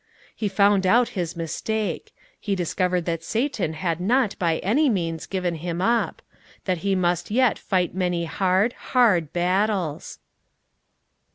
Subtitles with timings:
[0.35, 5.53] He found out his mistake: he discovered that Satan had not by any means given
[5.53, 6.23] him up;
[6.65, 10.17] that he must yet fight many hard, hard battles.